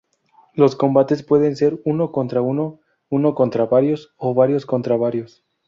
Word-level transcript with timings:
Los 0.55 0.75
combates 0.75 1.21
pueden 1.21 1.55
ser 1.55 1.79
uno 1.85 2.11
contra 2.11 2.41
uno, 2.41 2.79
uno 3.11 3.35
contra 3.35 3.67
varios 3.67 4.15
o 4.17 4.33
varios 4.33 4.65
contra 4.65 4.97
varios. 4.97 5.43